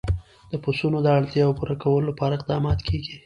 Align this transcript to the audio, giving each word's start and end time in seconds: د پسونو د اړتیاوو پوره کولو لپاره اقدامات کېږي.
د 0.51 0.53
پسونو 0.63 0.97
د 1.01 1.07
اړتیاوو 1.17 1.57
پوره 1.59 1.75
کولو 1.83 2.07
لپاره 2.09 2.33
اقدامات 2.35 2.79
کېږي. 2.87 3.15